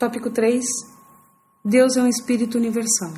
Tópico 0.00 0.30
3 0.30 0.64
Deus 1.62 1.94
é 1.94 2.02
um 2.02 2.06
espírito 2.06 2.56
universal. 2.56 3.12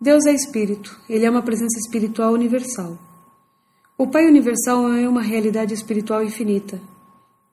Deus 0.00 0.24
é 0.24 0.32
espírito, 0.32 0.98
ele 1.06 1.26
é 1.26 1.30
uma 1.30 1.42
presença 1.42 1.78
espiritual 1.78 2.32
universal. 2.32 2.96
O 3.98 4.06
Pai 4.06 4.26
universal 4.26 4.90
é 4.94 5.06
uma 5.06 5.20
realidade 5.20 5.74
espiritual 5.74 6.24
infinita. 6.24 6.80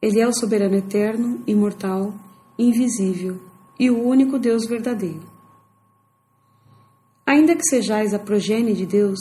Ele 0.02 0.22
é 0.22 0.26
o 0.26 0.32
soberano 0.34 0.76
eterno, 0.76 1.44
imortal, 1.46 2.14
invisível 2.58 3.38
e 3.78 3.92
o 3.92 4.02
único 4.02 4.40
Deus 4.40 4.66
verdadeiro. 4.66 5.30
Ainda 7.26 7.58
que 7.58 7.66
sejais 7.66 8.14
a 8.14 8.20
progenie 8.20 8.74
de 8.74 8.86
Deus, 8.86 9.20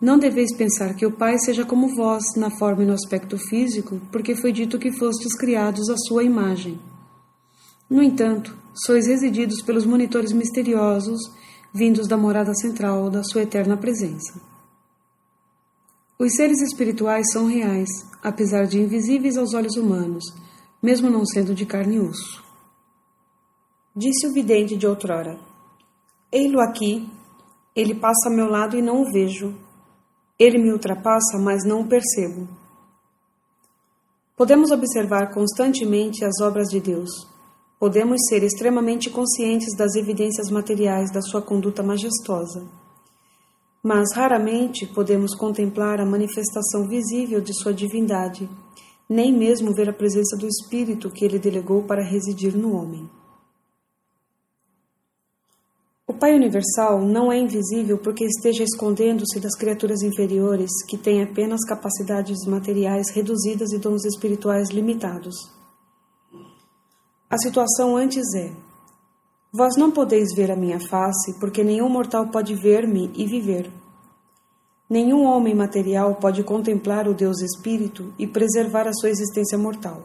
não 0.00 0.16
deveis 0.16 0.54
pensar 0.56 0.94
que 0.94 1.04
o 1.04 1.10
Pai 1.10 1.36
seja 1.40 1.64
como 1.64 1.92
vós 1.96 2.22
na 2.36 2.50
forma 2.56 2.84
e 2.84 2.86
no 2.86 2.94
aspecto 2.94 3.36
físico, 3.36 4.00
porque 4.12 4.36
foi 4.36 4.52
dito 4.52 4.78
que 4.78 4.92
fostes 4.92 5.36
criados 5.36 5.90
à 5.90 5.96
sua 6.06 6.22
imagem. 6.22 6.78
No 7.88 8.02
entanto, 8.02 8.54
sois 8.74 9.06
resididos 9.06 9.62
pelos 9.62 9.86
monitores 9.86 10.32
misteriosos, 10.32 11.20
vindos 11.72 12.06
da 12.06 12.18
morada 12.18 12.52
central 12.54 13.08
da 13.08 13.22
sua 13.24 13.42
eterna 13.42 13.78
presença. 13.78 14.38
Os 16.18 16.34
seres 16.34 16.60
espirituais 16.60 17.24
são 17.32 17.46
reais, 17.46 17.88
apesar 18.22 18.66
de 18.66 18.78
invisíveis 18.78 19.38
aos 19.38 19.54
olhos 19.54 19.76
humanos, 19.76 20.24
mesmo 20.82 21.08
não 21.08 21.24
sendo 21.24 21.54
de 21.54 21.64
carne 21.64 21.96
e 21.96 22.00
osso. 22.00 22.44
Disse 23.96 24.26
o 24.26 24.32
vidente 24.34 24.76
de 24.76 24.86
outrora: 24.86 25.38
Ei-lo 26.30 26.60
aqui, 26.60 27.08
ele 27.74 27.94
passa 27.94 28.28
a 28.28 28.32
meu 28.32 28.48
lado 28.48 28.76
e 28.76 28.82
não 28.82 29.00
o 29.00 29.10
vejo. 29.10 29.56
Ele 30.38 30.58
me 30.58 30.72
ultrapassa, 30.72 31.38
mas 31.38 31.64
não 31.64 31.80
o 31.80 31.88
percebo. 31.88 32.46
Podemos 34.36 34.70
observar 34.70 35.32
constantemente 35.32 36.24
as 36.24 36.40
obras 36.40 36.68
de 36.68 36.80
Deus 36.80 37.37
Podemos 37.78 38.20
ser 38.28 38.42
extremamente 38.42 39.08
conscientes 39.08 39.76
das 39.76 39.94
evidências 39.94 40.50
materiais 40.50 41.12
da 41.12 41.22
sua 41.22 41.40
conduta 41.40 41.80
majestosa, 41.80 42.66
mas 43.80 44.12
raramente 44.16 44.84
podemos 44.84 45.32
contemplar 45.32 46.00
a 46.00 46.04
manifestação 46.04 46.88
visível 46.88 47.40
de 47.40 47.54
sua 47.54 47.72
divindade, 47.72 48.50
nem 49.08 49.32
mesmo 49.32 49.72
ver 49.72 49.88
a 49.88 49.92
presença 49.92 50.36
do 50.36 50.48
Espírito 50.48 51.08
que 51.08 51.24
ele 51.24 51.38
delegou 51.38 51.84
para 51.84 52.02
residir 52.02 52.56
no 52.56 52.74
homem. 52.74 53.08
O 56.04 56.12
Pai 56.12 56.34
Universal 56.34 57.04
não 57.04 57.30
é 57.30 57.38
invisível 57.38 57.96
porque 57.98 58.24
esteja 58.24 58.64
escondendo-se 58.64 59.38
das 59.38 59.54
criaturas 59.56 60.02
inferiores 60.02 60.70
que 60.88 60.98
têm 60.98 61.22
apenas 61.22 61.64
capacidades 61.64 62.44
materiais 62.44 63.10
reduzidas 63.10 63.70
e 63.70 63.78
dons 63.78 64.04
espirituais 64.04 64.70
limitados. 64.70 65.57
A 67.30 67.36
situação 67.36 67.94
antes 67.94 68.24
é: 68.34 68.50
Vós 69.52 69.76
não 69.76 69.90
podeis 69.90 70.34
ver 70.34 70.50
a 70.50 70.56
minha 70.56 70.80
face, 70.80 71.38
porque 71.38 71.62
nenhum 71.62 71.88
mortal 71.88 72.28
pode 72.28 72.54
ver-me 72.54 73.10
e 73.14 73.26
viver. 73.26 73.70
Nenhum 74.88 75.24
homem 75.24 75.54
material 75.54 76.14
pode 76.14 76.42
contemplar 76.42 77.06
o 77.06 77.12
Deus 77.12 77.42
Espírito 77.42 78.14
e 78.18 78.26
preservar 78.26 78.88
a 78.88 78.94
sua 78.94 79.10
existência 79.10 79.58
mortal. 79.58 80.02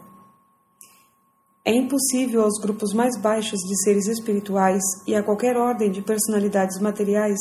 É 1.64 1.74
impossível 1.74 2.44
aos 2.44 2.60
grupos 2.60 2.94
mais 2.94 3.18
baixos 3.18 3.60
de 3.62 3.84
seres 3.84 4.08
espirituais 4.08 4.84
e 5.08 5.16
a 5.16 5.24
qualquer 5.24 5.56
ordem 5.56 5.90
de 5.90 6.02
personalidades 6.02 6.78
materiais 6.82 7.40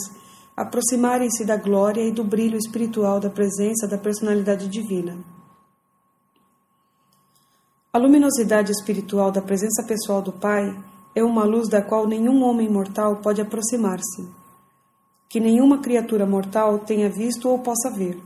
aproximarem-se 0.56 1.44
da 1.44 1.56
glória 1.56 2.02
e 2.02 2.12
do 2.12 2.22
brilho 2.22 2.56
espiritual 2.56 3.18
da 3.18 3.28
presença 3.28 3.88
da 3.88 3.98
personalidade 3.98 4.68
divina. 4.68 5.18
A 7.94 7.98
luminosidade 7.98 8.72
espiritual 8.72 9.30
da 9.30 9.42
presença 9.42 9.82
pessoal 9.86 10.22
do 10.22 10.32
Pai 10.32 10.74
é 11.14 11.22
uma 11.22 11.44
luz 11.44 11.68
da 11.68 11.82
qual 11.82 12.08
nenhum 12.08 12.42
homem 12.42 12.66
mortal 12.66 13.16
pode 13.16 13.42
aproximar-se, 13.42 14.26
que 15.28 15.38
nenhuma 15.38 15.82
criatura 15.82 16.24
mortal 16.24 16.78
tenha 16.78 17.10
visto 17.10 17.50
ou 17.50 17.58
possa 17.58 17.90
ver. 17.90 18.18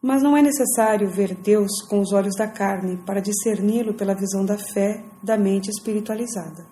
Mas 0.00 0.22
não 0.22 0.36
é 0.36 0.40
necessário 0.40 1.10
ver 1.10 1.34
Deus 1.34 1.82
com 1.88 2.00
os 2.00 2.12
olhos 2.12 2.36
da 2.36 2.46
carne 2.46 2.96
para 2.98 3.20
discerni-lo 3.20 3.92
pela 3.92 4.14
visão 4.14 4.44
da 4.44 4.56
fé 4.56 5.02
da 5.20 5.36
mente 5.36 5.68
espiritualizada. 5.68 6.64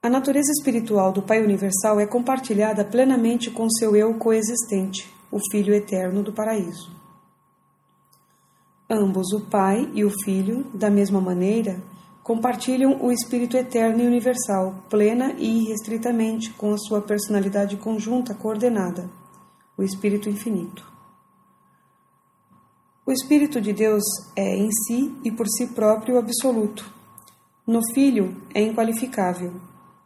A 0.00 0.08
natureza 0.08 0.52
espiritual 0.52 1.10
do 1.10 1.22
Pai 1.22 1.42
Universal 1.42 1.98
é 1.98 2.06
compartilhada 2.06 2.84
plenamente 2.84 3.50
com 3.50 3.68
seu 3.68 3.96
eu 3.96 4.14
coexistente, 4.14 5.12
o 5.28 5.40
Filho 5.50 5.74
Eterno 5.74 6.22
do 6.22 6.32
Paraíso. 6.32 6.99
Ambos, 8.92 9.32
o 9.32 9.40
Pai 9.40 9.88
e 9.94 10.04
o 10.04 10.10
Filho, 10.24 10.66
da 10.74 10.90
mesma 10.90 11.20
maneira, 11.20 11.80
compartilham 12.24 13.00
o 13.00 13.12
Espírito 13.12 13.56
eterno 13.56 14.02
e 14.02 14.06
universal, 14.06 14.82
plena 14.90 15.32
e 15.38 15.62
irrestritamente, 15.62 16.50
com 16.54 16.72
a 16.72 16.76
sua 16.76 17.00
personalidade 17.00 17.76
conjunta 17.76 18.34
coordenada, 18.34 19.08
o 19.78 19.84
Espírito 19.84 20.28
infinito. 20.28 20.84
O 23.06 23.12
Espírito 23.12 23.60
de 23.60 23.72
Deus 23.72 24.02
é 24.34 24.56
em 24.56 24.68
si 24.72 25.14
e 25.22 25.30
por 25.30 25.46
si 25.46 25.68
próprio 25.68 26.18
absoluto. 26.18 26.84
No 27.64 27.80
Filho 27.94 28.42
é 28.52 28.60
inqualificável, 28.60 29.52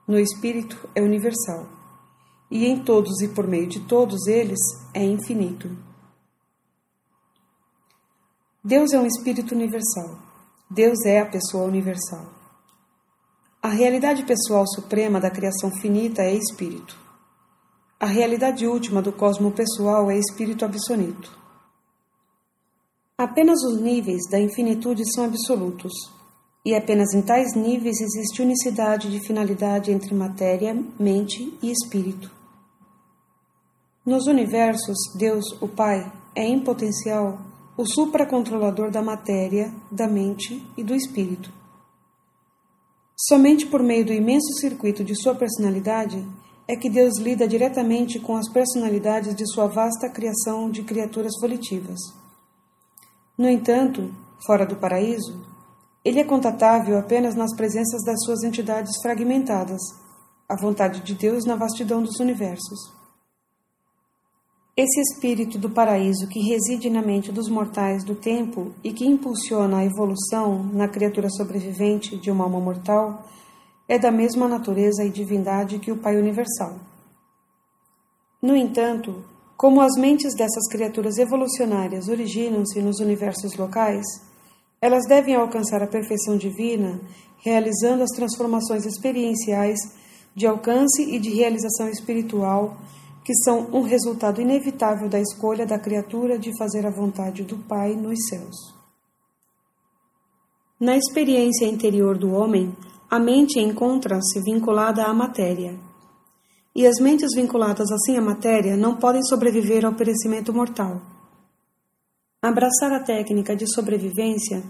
no 0.06 0.18
Espírito 0.18 0.76
é 0.94 1.00
universal. 1.00 1.66
E 2.50 2.66
em 2.66 2.84
todos 2.84 3.22
e 3.22 3.28
por 3.28 3.48
meio 3.48 3.66
de 3.66 3.80
todos 3.80 4.26
eles 4.26 4.60
é 4.92 5.02
infinito. 5.02 5.70
Deus 8.66 8.94
é 8.94 8.98
um 8.98 9.04
espírito 9.04 9.54
universal. 9.54 10.18
Deus 10.70 11.04
é 11.04 11.20
a 11.20 11.26
pessoa 11.26 11.64
universal. 11.64 12.24
A 13.62 13.68
realidade 13.68 14.22
pessoal 14.24 14.66
suprema 14.66 15.20
da 15.20 15.30
criação 15.30 15.70
finita 15.70 16.22
é 16.22 16.34
espírito. 16.34 16.98
A 18.00 18.06
realidade 18.06 18.66
última 18.66 19.02
do 19.02 19.12
cosmo 19.12 19.52
pessoal 19.52 20.10
é 20.10 20.18
espírito 20.18 20.64
absoluto. 20.64 21.30
Apenas 23.18 23.62
os 23.64 23.82
níveis 23.82 24.22
da 24.30 24.40
infinitude 24.40 25.02
são 25.14 25.26
absolutos, 25.26 25.92
e 26.64 26.74
apenas 26.74 27.12
em 27.12 27.20
tais 27.20 27.54
níveis 27.54 28.00
existe 28.00 28.40
unicidade 28.40 29.10
de 29.10 29.20
finalidade 29.26 29.92
entre 29.92 30.14
matéria, 30.14 30.74
mente 30.98 31.54
e 31.62 31.70
espírito. 31.70 32.30
Nos 34.06 34.26
universos, 34.26 34.96
Deus, 35.18 35.44
o 35.60 35.68
Pai, 35.68 36.10
é 36.34 36.44
em 36.44 36.60
potencial 36.60 37.52
o 37.76 37.84
supracontrolador 37.84 38.90
da 38.90 39.02
matéria, 39.02 39.72
da 39.90 40.06
mente 40.06 40.64
e 40.76 40.84
do 40.84 40.94
espírito. 40.94 41.52
Somente 43.16 43.66
por 43.66 43.82
meio 43.82 44.04
do 44.04 44.12
imenso 44.12 44.52
circuito 44.60 45.02
de 45.02 45.14
sua 45.20 45.34
personalidade 45.34 46.24
é 46.68 46.76
que 46.76 46.88
Deus 46.88 47.18
lida 47.18 47.46
diretamente 47.46 48.20
com 48.20 48.36
as 48.36 48.48
personalidades 48.50 49.34
de 49.34 49.46
sua 49.46 49.66
vasta 49.66 50.08
criação 50.08 50.70
de 50.70 50.82
criaturas 50.82 51.32
volitivas. 51.40 51.98
No 53.36 53.48
entanto, 53.48 54.14
fora 54.46 54.64
do 54.64 54.76
paraíso, 54.76 55.44
ele 56.04 56.20
é 56.20 56.24
contatável 56.24 56.98
apenas 56.98 57.34
nas 57.34 57.54
presenças 57.56 58.04
das 58.04 58.22
suas 58.24 58.42
entidades 58.44 58.92
fragmentadas, 59.02 59.80
a 60.48 60.54
vontade 60.54 61.00
de 61.00 61.14
Deus 61.14 61.44
na 61.44 61.56
vastidão 61.56 62.02
dos 62.02 62.20
universos. 62.20 63.03
Esse 64.76 65.00
espírito 65.00 65.56
do 65.56 65.70
paraíso 65.70 66.26
que 66.26 66.40
reside 66.40 66.90
na 66.90 67.00
mente 67.00 67.30
dos 67.30 67.48
mortais 67.48 68.02
do 68.02 68.16
tempo 68.16 68.72
e 68.82 68.92
que 68.92 69.06
impulsiona 69.06 69.78
a 69.78 69.84
evolução 69.84 70.64
na 70.64 70.88
criatura 70.88 71.28
sobrevivente 71.30 72.16
de 72.16 72.28
uma 72.28 72.42
alma 72.42 72.58
mortal 72.58 73.24
é 73.88 74.00
da 74.00 74.10
mesma 74.10 74.48
natureza 74.48 75.04
e 75.04 75.10
divindade 75.10 75.78
que 75.78 75.92
o 75.92 75.96
Pai 75.96 76.16
Universal. 76.16 76.80
No 78.42 78.56
entanto, 78.56 79.24
como 79.56 79.80
as 79.80 79.92
mentes 79.96 80.34
dessas 80.34 80.66
criaturas 80.68 81.18
evolucionárias 81.18 82.08
originam-se 82.08 82.82
nos 82.82 82.98
universos 82.98 83.54
locais, 83.54 84.04
elas 84.82 85.06
devem 85.06 85.36
alcançar 85.36 85.84
a 85.84 85.86
perfeição 85.86 86.36
divina 86.36 87.00
realizando 87.44 88.02
as 88.02 88.10
transformações 88.10 88.84
experienciais 88.84 89.78
de 90.34 90.48
alcance 90.48 91.02
e 91.02 91.20
de 91.20 91.30
realização 91.30 91.88
espiritual 91.88 92.76
que 93.24 93.34
são 93.42 93.68
um 93.72 93.80
resultado 93.80 94.40
inevitável 94.40 95.08
da 95.08 95.18
escolha 95.18 95.64
da 95.64 95.78
criatura 95.78 96.38
de 96.38 96.56
fazer 96.58 96.86
a 96.86 96.90
vontade 96.90 97.42
do 97.42 97.56
Pai 97.56 97.94
nos 97.94 98.18
céus. 98.28 98.74
Na 100.78 100.96
experiência 100.96 101.64
interior 101.64 102.18
do 102.18 102.32
homem, 102.32 102.76
a 103.10 103.18
mente 103.18 103.58
encontra-se 103.58 104.40
vinculada 104.42 105.04
à 105.04 105.14
matéria. 105.14 105.74
E 106.76 106.86
as 106.86 107.00
mentes 107.00 107.34
vinculadas 107.34 107.90
assim 107.90 108.18
à 108.18 108.20
matéria 108.20 108.76
não 108.76 108.96
podem 108.96 109.22
sobreviver 109.22 109.86
ao 109.86 109.94
perecimento 109.94 110.52
mortal. 110.52 111.00
Abraçar 112.42 112.92
a 112.92 113.00
técnica 113.00 113.56
de 113.56 113.72
sobrevivência 113.72 114.62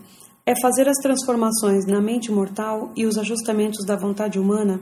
é 0.46 0.54
fazer 0.60 0.88
as 0.88 0.98
transformações 0.98 1.86
na 1.86 2.00
mente 2.00 2.30
mortal 2.30 2.92
e 2.94 3.06
os 3.06 3.16
ajustamentos 3.16 3.84
da 3.84 3.96
vontade 3.96 4.38
humana 4.38 4.80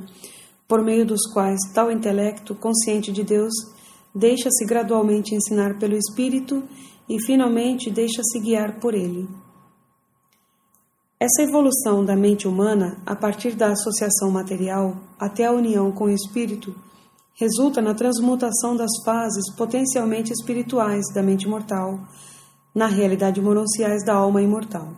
por 0.72 0.80
meio 0.80 1.04
dos 1.04 1.30
quais 1.34 1.60
tal 1.74 1.92
intelecto 1.92 2.54
consciente 2.54 3.12
de 3.12 3.22
Deus 3.22 3.52
deixa-se 4.14 4.64
gradualmente 4.64 5.34
ensinar 5.34 5.78
pelo 5.78 5.94
Espírito 5.94 6.62
e 7.06 7.20
finalmente 7.20 7.90
deixa-se 7.90 8.40
guiar 8.40 8.80
por 8.80 8.94
ele. 8.94 9.28
Essa 11.20 11.42
evolução 11.42 12.02
da 12.02 12.16
mente 12.16 12.48
humana, 12.48 12.96
a 13.04 13.14
partir 13.14 13.54
da 13.54 13.72
associação 13.72 14.30
material 14.30 14.96
até 15.20 15.44
a 15.44 15.52
união 15.52 15.92
com 15.92 16.04
o 16.04 16.10
espírito, 16.10 16.74
resulta 17.34 17.82
na 17.82 17.92
transmutação 17.92 18.74
das 18.74 18.92
fases 19.04 19.54
potencialmente 19.54 20.32
espirituais 20.32 21.04
da 21.12 21.22
mente 21.22 21.46
mortal 21.46 22.00
na 22.74 22.86
realidade 22.86 23.42
mononciais 23.42 24.02
da 24.06 24.14
alma 24.14 24.40
imortal. 24.40 24.88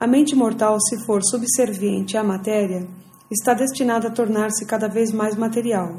A 0.00 0.08
mente 0.08 0.34
mortal, 0.34 0.76
se 0.80 1.06
for 1.06 1.20
subserviente 1.22 2.16
à 2.16 2.24
matéria, 2.24 2.88
está 3.34 3.52
destinada 3.52 4.08
a 4.08 4.10
tornar-se 4.10 4.64
cada 4.64 4.88
vez 4.88 5.12
mais 5.12 5.34
material 5.34 5.96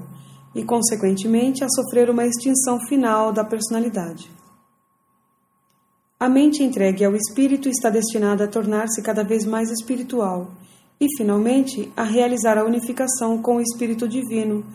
e, 0.55 0.63
consequentemente, 0.63 1.63
a 1.63 1.69
sofrer 1.69 2.09
uma 2.09 2.25
extinção 2.25 2.79
final 2.87 3.33
da 3.33 3.43
personalidade. 3.43 4.31
A 6.17 6.29
mente 6.29 6.63
entregue 6.63 7.03
ao 7.03 7.13
espírito 7.13 7.67
está 7.67 7.89
destinada 7.89 8.45
a 8.45 8.47
tornar-se 8.47 9.01
cada 9.01 9.21
vez 9.21 9.45
mais 9.45 9.69
espiritual 9.69 10.51
e, 10.99 11.07
finalmente, 11.17 11.91
a 11.95 12.03
realizar 12.03 12.57
a 12.57 12.63
unificação 12.63 13.41
com 13.41 13.57
o 13.57 13.61
espírito 13.61 14.07
divino, 14.07 14.65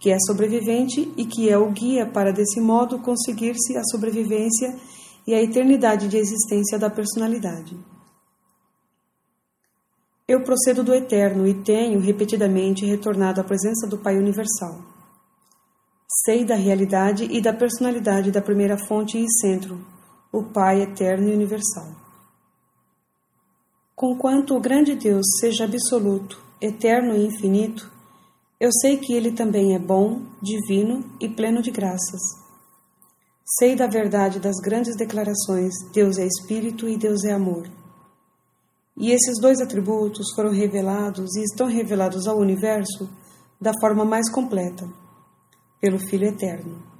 que 0.00 0.10
é 0.10 0.16
sobrevivente 0.26 1.12
e 1.16 1.26
que 1.26 1.50
é 1.50 1.58
o 1.58 1.70
guia 1.70 2.06
para, 2.06 2.32
desse 2.32 2.60
modo, 2.60 2.98
conseguir-se 2.98 3.76
a 3.76 3.84
sobrevivência 3.84 4.74
e 5.26 5.34
a 5.34 5.42
eternidade 5.42 6.08
de 6.08 6.16
existência 6.16 6.78
da 6.78 6.88
personalidade. 6.88 7.76
Eu 10.28 10.42
procedo 10.42 10.82
do 10.82 10.92
eterno 10.92 11.46
e 11.46 11.54
tenho 11.54 12.00
repetidamente 12.00 12.84
retornado 12.84 13.40
à 13.40 13.44
presença 13.44 13.86
do 13.86 13.96
Pai 13.96 14.18
Universal. 14.18 14.76
Sei 16.24 16.44
da 16.44 16.56
realidade 16.56 17.28
e 17.30 17.40
da 17.40 17.52
personalidade 17.52 18.32
da 18.32 18.42
primeira 18.42 18.76
fonte 18.76 19.16
e 19.18 19.26
centro, 19.40 19.86
o 20.32 20.42
Pai 20.42 20.82
eterno 20.82 21.28
e 21.28 21.32
universal. 21.32 21.86
Conquanto 23.94 24.56
o 24.56 24.60
grande 24.60 24.96
Deus 24.96 25.24
seja 25.38 25.64
absoluto, 25.64 26.42
eterno 26.60 27.14
e 27.14 27.24
infinito, 27.24 27.88
eu 28.58 28.72
sei 28.72 28.96
que 28.96 29.12
ele 29.14 29.30
também 29.30 29.76
é 29.76 29.78
bom, 29.78 30.22
divino 30.42 31.04
e 31.20 31.28
pleno 31.28 31.62
de 31.62 31.70
graças. 31.70 32.20
Sei 33.44 33.76
da 33.76 33.86
verdade 33.86 34.40
das 34.40 34.56
grandes 34.56 34.96
declarações: 34.96 35.72
Deus 35.92 36.18
é 36.18 36.26
Espírito 36.26 36.88
e 36.88 36.96
Deus 36.96 37.22
é 37.22 37.32
amor. 37.32 37.68
E 38.96 39.12
esses 39.12 39.38
dois 39.40 39.60
atributos 39.60 40.26
foram 40.34 40.50
revelados 40.50 41.36
e 41.36 41.42
estão 41.42 41.66
revelados 41.66 42.26
ao 42.26 42.38
universo 42.38 43.08
da 43.60 43.72
forma 43.80 44.04
mais 44.04 44.30
completa, 44.30 44.88
pelo 45.80 45.98
Filho 45.98 46.26
Eterno. 46.26 46.95